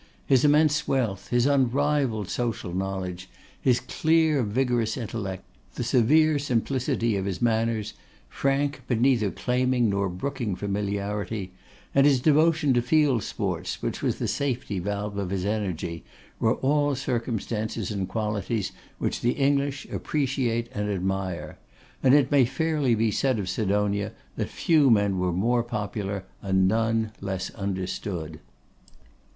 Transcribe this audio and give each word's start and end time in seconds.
His 0.25 0.43
immense 0.43 0.87
wealth, 0.87 1.27
his 1.27 1.45
unrivalled 1.45 2.27
social 2.27 2.73
knowledge, 2.73 3.29
his 3.61 3.79
clear 3.79 4.41
vigorous 4.41 4.97
intellect, 4.97 5.43
the 5.75 5.83
severe 5.83 6.39
simplicity 6.39 7.15
of 7.15 7.25
his 7.25 7.39
manners, 7.39 7.93
frank, 8.27 8.81
but 8.87 8.99
neither 8.99 9.29
claiming 9.29 9.91
nor 9.91 10.09
brooking 10.09 10.55
familiarity, 10.55 11.51
and 11.93 12.07
his 12.07 12.19
devotion 12.19 12.73
to 12.73 12.81
field 12.81 13.21
sports, 13.21 13.83
which 13.83 14.01
was 14.01 14.17
the 14.17 14.27
safety 14.27 14.79
valve 14.79 15.17
of 15.19 15.29
his 15.29 15.45
energy, 15.45 16.03
were 16.39 16.55
all 16.55 16.95
circumstances 16.95 17.91
and 17.91 18.09
qualities 18.09 18.71
which 18.97 19.21
the 19.21 19.33
English 19.33 19.85
appreciate 19.91 20.67
and 20.73 20.89
admire; 20.89 21.59
and 22.01 22.15
it 22.15 22.31
may 22.31 22.41
be 22.41 22.49
fairly 22.49 23.11
said 23.11 23.37
of 23.37 23.47
Sidonia 23.47 24.13
that 24.35 24.49
few 24.49 24.89
men 24.89 25.19
were 25.19 25.31
more 25.31 25.61
popular, 25.61 26.25
and 26.41 26.67
none 26.67 27.11
less 27.21 27.51
understood. 27.51 28.39